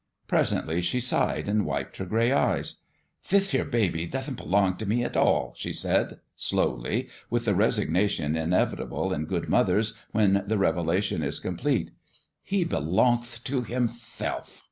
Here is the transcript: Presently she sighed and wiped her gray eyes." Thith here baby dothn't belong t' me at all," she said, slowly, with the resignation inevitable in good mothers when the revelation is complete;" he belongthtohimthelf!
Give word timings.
Presently 0.27 0.81
she 0.81 0.99
sighed 0.99 1.47
and 1.47 1.63
wiped 1.63 1.97
her 1.97 2.05
gray 2.07 2.31
eyes." 2.31 2.77
Thith 3.23 3.51
here 3.51 3.63
baby 3.63 4.07
dothn't 4.07 4.37
belong 4.37 4.75
t' 4.75 4.85
me 4.85 5.03
at 5.03 5.15
all," 5.15 5.53
she 5.55 5.71
said, 5.71 6.19
slowly, 6.35 7.07
with 7.29 7.45
the 7.45 7.53
resignation 7.53 8.35
inevitable 8.35 9.13
in 9.13 9.25
good 9.25 9.47
mothers 9.47 9.93
when 10.11 10.43
the 10.47 10.57
revelation 10.57 11.21
is 11.21 11.37
complete;" 11.37 11.91
he 12.51 12.65
belongthtohimthelf! 12.65 14.49